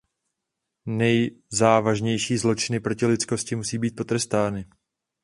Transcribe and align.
Nejzávažnější 0.85 2.37
zločiny 2.37 2.79
proti 2.79 3.05
lidskosti 3.05 3.55
musí 3.55 3.77
být 3.77 3.95
potrestány. 3.95 4.65